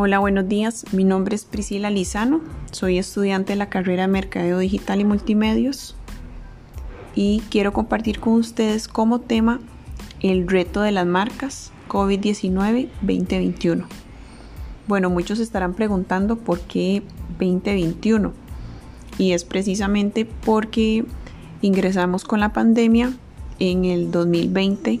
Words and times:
Hola, 0.00 0.20
buenos 0.20 0.48
días. 0.48 0.84
Mi 0.92 1.02
nombre 1.02 1.34
es 1.34 1.44
Priscila 1.44 1.90
Lizano. 1.90 2.40
Soy 2.70 2.98
estudiante 2.98 3.54
de 3.54 3.56
la 3.56 3.68
carrera 3.68 4.02
de 4.02 4.12
Mercadeo 4.12 4.60
Digital 4.60 5.00
y 5.00 5.04
Multimedios 5.04 5.96
y 7.16 7.42
quiero 7.50 7.72
compartir 7.72 8.20
con 8.20 8.34
ustedes 8.34 8.86
como 8.86 9.18
tema 9.18 9.58
el 10.20 10.46
reto 10.46 10.82
de 10.82 10.92
las 10.92 11.04
marcas 11.04 11.72
COVID-19 11.88 12.90
2021. 13.00 13.88
Bueno, 14.86 15.10
muchos 15.10 15.40
estarán 15.40 15.74
preguntando 15.74 16.36
por 16.36 16.60
qué 16.60 17.02
2021 17.40 18.32
y 19.18 19.32
es 19.32 19.42
precisamente 19.42 20.26
porque 20.26 21.06
ingresamos 21.60 22.22
con 22.22 22.38
la 22.38 22.52
pandemia 22.52 23.14
en 23.58 23.84
el 23.84 24.12
2020 24.12 25.00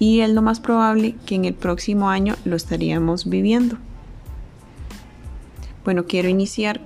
y 0.00 0.20
es 0.22 0.30
lo 0.30 0.42
más 0.42 0.58
probable 0.58 1.14
que 1.24 1.36
en 1.36 1.44
el 1.44 1.54
próximo 1.54 2.10
año 2.10 2.34
lo 2.44 2.56
estaríamos 2.56 3.30
viviendo. 3.30 3.78
Bueno, 5.84 6.04
quiero 6.06 6.28
iniciar 6.28 6.80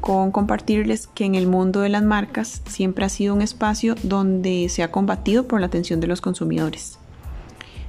con 0.00 0.30
compartirles 0.30 1.06
que 1.06 1.24
en 1.24 1.34
el 1.34 1.46
mundo 1.46 1.80
de 1.80 1.88
las 1.88 2.02
marcas 2.02 2.62
siempre 2.66 3.04
ha 3.04 3.08
sido 3.08 3.34
un 3.34 3.42
espacio 3.42 3.94
donde 4.02 4.68
se 4.68 4.82
ha 4.82 4.90
combatido 4.92 5.48
por 5.48 5.60
la 5.60 5.66
atención 5.66 6.00
de 6.00 6.06
los 6.06 6.20
consumidores. 6.20 6.98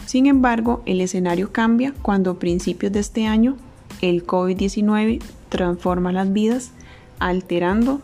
Sin 0.06 0.26
embargo, 0.26 0.82
el 0.86 1.02
escenario 1.02 1.52
cambia 1.52 1.94
cuando 2.02 2.32
a 2.32 2.40
principios 2.40 2.94
de 2.94 3.02
este 3.02 3.28
año 3.28 3.58
el 4.02 4.26
COVID-19 4.26 5.22
transforma 5.50 6.14
las 6.14 6.32
vidas, 6.32 6.72
alterando 7.20 8.02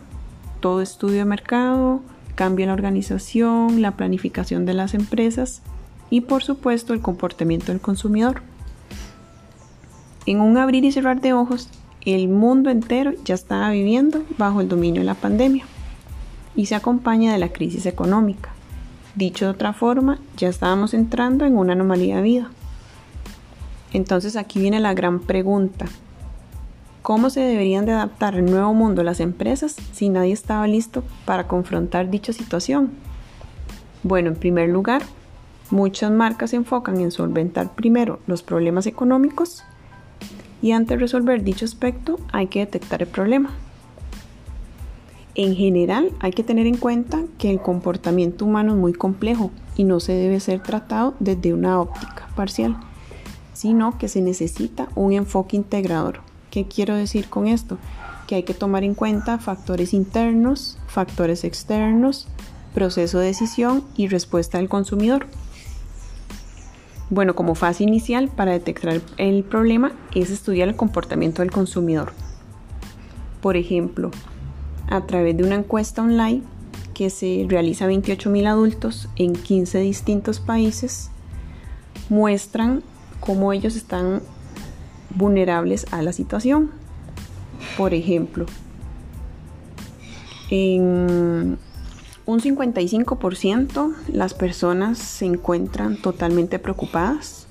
todo 0.59 0.81
estudio 0.81 1.19
de 1.19 1.25
mercado, 1.25 2.01
cambia 2.35 2.67
la 2.67 2.73
organización, 2.73 3.81
la 3.81 3.91
planificación 3.91 4.65
de 4.65 4.73
las 4.73 4.93
empresas 4.93 5.61
y 6.09 6.21
por 6.21 6.43
supuesto 6.43 6.93
el 6.93 7.01
comportamiento 7.01 7.71
del 7.71 7.81
consumidor. 7.81 8.41
En 10.25 10.39
un 10.39 10.57
abrir 10.57 10.85
y 10.85 10.91
cerrar 10.91 11.21
de 11.21 11.33
ojos, 11.33 11.69
el 12.05 12.27
mundo 12.27 12.69
entero 12.69 13.13
ya 13.23 13.35
estaba 13.35 13.71
viviendo 13.71 14.23
bajo 14.37 14.61
el 14.61 14.67
dominio 14.67 15.01
de 15.01 15.05
la 15.05 15.15
pandemia 15.15 15.65
y 16.55 16.65
se 16.65 16.75
acompaña 16.75 17.31
de 17.31 17.39
la 17.39 17.49
crisis 17.49 17.85
económica. 17.85 18.49
Dicho 19.15 19.45
de 19.45 19.51
otra 19.51 19.73
forma, 19.73 20.19
ya 20.37 20.49
estábamos 20.49 20.93
entrando 20.93 21.45
en 21.45 21.57
una 21.57 21.73
anomalía 21.73 22.17
de 22.17 22.21
vida. 22.23 22.49
Entonces 23.93 24.35
aquí 24.35 24.59
viene 24.59 24.79
la 24.79 24.93
gran 24.93 25.19
pregunta. 25.19 25.85
¿Cómo 27.03 27.29
se 27.29 27.41
deberían 27.41 27.85
de 27.85 27.91
adaptar 27.91 28.35
al 28.35 28.45
nuevo 28.45 28.73
mundo 28.73 29.03
las 29.03 29.19
empresas 29.19 29.75
si 29.91 30.09
nadie 30.09 30.33
estaba 30.33 30.67
listo 30.67 31.03
para 31.25 31.47
confrontar 31.47 32.09
dicha 32.09 32.33
situación? 32.33 32.91
Bueno, 34.03 34.29
en 34.29 34.35
primer 34.35 34.69
lugar, 34.69 35.03
muchas 35.69 36.11
marcas 36.11 36.51
se 36.51 36.55
enfocan 36.55 36.99
en 36.99 37.11
solventar 37.11 37.73
primero 37.73 38.19
los 38.25 38.41
problemas 38.41 38.87
económicos 38.87 39.63
y 40.63 40.71
antes 40.71 40.97
de 40.97 41.01
resolver 41.01 41.43
dicho 41.43 41.65
aspecto 41.65 42.19
hay 42.31 42.47
que 42.47 42.59
detectar 42.59 43.03
el 43.03 43.09
problema. 43.09 43.51
En 45.35 45.55
general 45.55 46.11
hay 46.19 46.31
que 46.31 46.43
tener 46.43 46.65
en 46.67 46.77
cuenta 46.77 47.21
que 47.37 47.51
el 47.51 47.61
comportamiento 47.61 48.45
humano 48.45 48.73
es 48.73 48.79
muy 48.79 48.93
complejo 48.93 49.51
y 49.75 49.83
no 49.83 49.99
se 49.99 50.13
debe 50.13 50.39
ser 50.39 50.63
tratado 50.63 51.15
desde 51.19 51.53
una 51.53 51.81
óptica 51.81 52.29
parcial, 52.35 52.77
sino 53.53 53.97
que 53.97 54.07
se 54.07 54.21
necesita 54.21 54.87
un 54.95 55.11
enfoque 55.11 55.57
integrador. 55.57 56.21
¿Qué 56.49 56.65
quiero 56.65 56.95
decir 56.95 57.27
con 57.27 57.47
esto? 57.47 57.77
Que 58.25 58.35
hay 58.35 58.43
que 58.43 58.53
tomar 58.53 58.85
en 58.85 58.93
cuenta 58.93 59.39
factores 59.39 59.93
internos, 59.93 60.77
factores 60.87 61.43
externos, 61.43 62.27
proceso 62.73 63.19
de 63.19 63.27
decisión 63.27 63.83
y 63.97 64.07
respuesta 64.07 64.59
del 64.59 64.69
consumidor. 64.69 65.27
Bueno, 67.09 67.35
como 67.35 67.55
fase 67.55 67.83
inicial 67.83 68.29
para 68.29 68.53
detectar 68.53 69.01
el 69.17 69.43
problema 69.43 69.91
es 70.15 70.31
estudiar 70.31 70.69
el 70.69 70.75
comportamiento 70.75 71.41
del 71.41 71.51
consumidor. 71.51 72.13
Por 73.41 73.57
ejemplo, 73.57 74.09
a 74.89 75.05
través 75.05 75.35
de 75.37 75.43
una 75.43 75.55
encuesta 75.55 76.01
online 76.01 76.41
que 76.93 77.09
se 77.09 77.45
realiza 77.47 77.85
a 77.85 77.89
28.000 77.89 78.47
adultos 78.47 79.09
en 79.15 79.33
15 79.33 79.79
distintos 79.79 80.39
países, 80.39 81.09
muestran 82.09 82.83
cómo 83.19 83.53
ellos 83.53 83.75
están 83.75 84.21
vulnerables 85.15 85.85
a 85.91 86.01
la 86.01 86.13
situación. 86.13 86.71
Por 87.77 87.93
ejemplo, 87.93 88.45
en 90.49 91.57
un 92.25 92.39
55% 92.39 93.93
las 94.07 94.33
personas 94.33 94.97
se 94.97 95.25
encuentran 95.25 95.97
totalmente 95.97 96.57
preocupadas. 96.57 97.47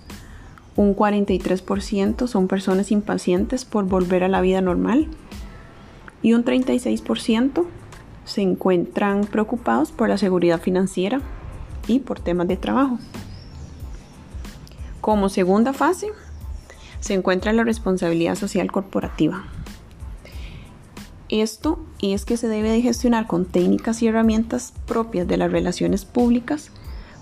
Un 0.77 0.97
43% 0.97 2.27
son 2.27 2.49
personas 2.49 2.91
impacientes 2.91 3.67
por 3.67 3.85
volver 3.85 4.25
a 4.25 4.29
la 4.29 4.41
vida 4.41 4.63
normal. 4.63 5.09
Y 6.23 6.33
un 6.33 6.45
36% 6.45 7.65
se 8.25 8.41
encuentran 8.41 9.27
preocupados 9.27 9.93
por 9.93 10.09
la 10.09 10.17
seguridad 10.17 10.61
financiera 10.61 11.21
y 11.87 11.99
por 11.99 12.21
temas 12.21 12.49
de 12.49 12.57
trabajo. 12.57 12.99
Como 15.03 15.29
segunda 15.29 15.75
fase, 15.75 16.09
se 17.01 17.13
encuentra 17.13 17.53
la 17.53 17.65
responsabilidad 17.65 18.37
social 18.37 18.71
corporativa. 18.71 19.45
Esto 21.33 21.79
es 22.03 22.27
que 22.27 22.37
se 22.37 22.47
debe 22.47 22.71
de 22.71 22.83
gestionar 22.83 23.27
con 23.27 23.47
técnicas 23.47 24.03
y 24.03 24.07
herramientas 24.07 24.75
propias 24.85 25.27
de 25.27 25.39
las 25.39 25.51
relaciones 25.51 26.05
públicas 26.05 26.71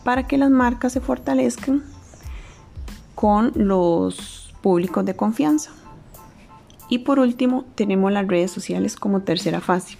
para 0.02 0.26
que 0.26 0.36
las 0.36 0.50
marcas 0.50 0.94
se 0.94 1.00
fortalezcan 1.00 1.84
con 3.14 3.52
los 3.54 4.52
públicos 4.62 5.04
de 5.04 5.14
confianza. 5.14 5.70
Y 6.88 6.98
por 6.98 7.20
último, 7.20 7.66
tenemos 7.76 8.10
las 8.10 8.26
redes 8.26 8.50
sociales 8.50 8.96
como 8.96 9.20
tercera 9.20 9.60
fase, 9.60 9.96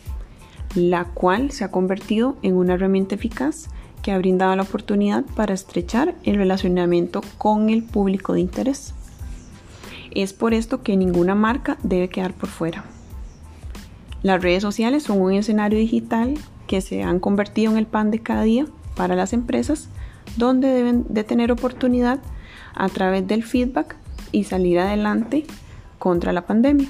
la 0.75 1.05
cual 1.05 1.53
se 1.53 1.63
ha 1.63 1.71
convertido 1.71 2.37
en 2.43 2.57
una 2.57 2.75
herramienta 2.75 3.15
eficaz 3.15 3.69
que 4.03 4.11
ha 4.11 4.19
brindado 4.19 4.57
la 4.57 4.65
oportunidad 4.65 5.25
para 5.37 5.55
estrechar 5.55 6.17
el 6.25 6.35
relacionamiento 6.35 7.21
con 7.39 7.71
el 7.71 7.85
público 7.85 8.33
de 8.33 8.41
interés. 8.41 8.93
Es 10.11 10.33
por 10.33 10.53
esto 10.53 10.83
que 10.83 10.97
ninguna 10.97 11.37
marca 11.37 11.79
debe 11.85 12.09
quedar 12.09 12.35
por 12.35 12.49
fuera. 12.49 12.90
Las 14.23 14.43
redes 14.43 14.63
sociales 14.63 15.03
son 15.03 15.21
un 15.21 15.33
escenario 15.33 15.79
digital 15.79 16.35
que 16.67 16.81
se 16.81 17.03
han 17.03 17.21
convertido 17.21 17.73
en 17.73 17.79
el 17.79 17.87
pan 17.87 18.11
de 18.11 18.21
cada 18.21 18.43
día 18.43 18.67
para 18.95 19.17
las 19.17 19.33
empresas, 19.33 19.89
donde 20.37 20.69
deben 20.69 21.07
de 21.09 21.25
tener 21.25 21.51
oportunidad 21.51 22.21
a 22.75 22.89
través 22.89 23.27
del 23.27 23.43
feedback 23.43 23.97
y 24.31 24.45
salir 24.45 24.79
adelante 24.79 25.47
contra 25.99 26.33
la 26.33 26.47
pandemia. 26.47 26.89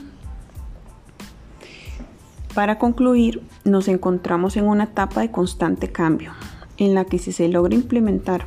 Para 2.54 2.78
concluir, 2.78 3.42
nos 3.64 3.86
encontramos 3.86 4.56
en 4.56 4.66
una 4.66 4.84
etapa 4.84 5.20
de 5.20 5.30
constante 5.30 5.92
cambio, 5.92 6.32
en 6.78 6.94
la 6.94 7.04
que 7.04 7.18
si 7.18 7.30
se 7.30 7.48
logra 7.48 7.74
implementar 7.74 8.46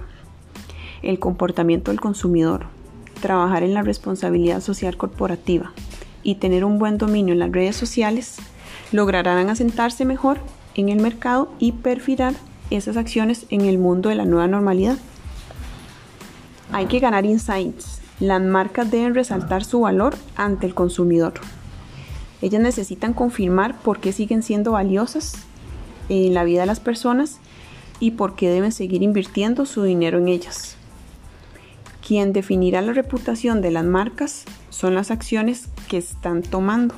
el 1.03 1.19
comportamiento 1.19 1.91
del 1.91 2.01
consumidor, 2.01 2.65
trabajar 3.21 3.63
en 3.63 3.73
la 3.73 3.81
responsabilidad 3.81 4.59
social 4.59 4.97
corporativa 4.97 5.71
y 6.21 6.35
tener 6.35 6.65
un 6.65 6.79
buen 6.79 6.97
dominio 6.97 7.33
en 7.33 7.39
las 7.39 7.51
redes 7.51 7.77
sociales, 7.77 8.38
lograrán 8.94 9.50
asentarse 9.50 10.06
mejor 10.06 10.38
en 10.76 10.88
el 10.90 11.02
mercado 11.02 11.52
y 11.59 11.74
perfilar 11.74 12.34
esas 12.70 12.96
acciones 12.96 13.46
en 13.50 13.62
el 13.62 13.78
mundo 13.78 14.09
de 14.09 14.16
la 14.16 14.26
nueva 14.26 14.48
normalidad. 14.48 14.98
Hay 16.72 16.86
que 16.86 17.00
ganar 17.00 17.26
insights. 17.26 18.00
Las 18.20 18.42
marcas 18.42 18.90
deben 18.90 19.16
resaltar 19.16 19.64
su 19.64 19.81
valor 19.81 20.16
ante 20.36 20.66
el 20.66 20.74
consumidor. 20.74 21.34
Ellas 22.42 22.62
necesitan 22.62 23.14
confirmar 23.14 23.78
por 23.80 24.00
qué 24.00 24.12
siguen 24.12 24.44
siendo 24.44 24.72
valiosas 24.72 25.34
en 26.10 26.34
la 26.34 26.44
vida 26.44 26.62
de 26.62 26.68
las 26.68 26.80
personas 26.80 27.40
y 28.00 28.12
por 28.12 28.36
qué 28.36 28.50
deben 28.50 28.72
seguir 28.72 29.01
invirtiendo 29.01 29.66
su 29.66 29.84
dinero 29.84 30.19
en 30.19 30.28
ellas. 30.28 30.75
Quien 32.06 32.34
definirá 32.34 32.81
la 32.81 32.94
reputación 32.94 33.62
de 33.62 33.72
las 33.72 33.86
marcas 33.86 34.46
son 34.69 34.94
las 34.94 35.10
acciones 35.10 35.69
que 35.88 35.98
están 35.98 36.44
tomando 36.44 36.96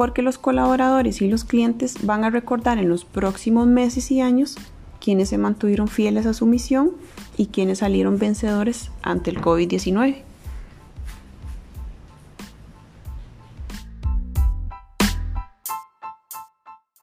porque 0.00 0.22
los 0.22 0.38
colaboradores 0.38 1.20
y 1.20 1.28
los 1.28 1.44
clientes 1.44 2.06
van 2.06 2.24
a 2.24 2.30
recordar 2.30 2.78
en 2.78 2.88
los 2.88 3.04
próximos 3.04 3.66
meses 3.66 4.10
y 4.10 4.22
años 4.22 4.56
quienes 4.98 5.28
se 5.28 5.36
mantuvieron 5.36 5.88
fieles 5.88 6.24
a 6.24 6.32
su 6.32 6.46
misión 6.46 6.92
y 7.36 7.48
quienes 7.48 7.80
salieron 7.80 8.18
vencedores 8.18 8.90
ante 9.02 9.28
el 9.28 9.42
COVID-19. 9.42 10.22